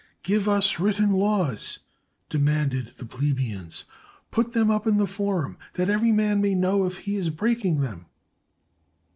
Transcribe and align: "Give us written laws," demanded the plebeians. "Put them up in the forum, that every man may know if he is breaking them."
"Give 0.23 0.49
us 0.49 0.79
written 0.79 1.11
laws," 1.11 1.77
demanded 2.27 2.93
the 2.97 3.05
plebeians. 3.05 3.85
"Put 4.31 4.53
them 4.53 4.71
up 4.71 4.87
in 4.87 4.97
the 4.97 5.05
forum, 5.05 5.59
that 5.75 5.91
every 5.91 6.11
man 6.11 6.41
may 6.41 6.55
know 6.55 6.87
if 6.87 6.97
he 7.05 7.17
is 7.17 7.29
breaking 7.29 7.81
them." 7.81 8.07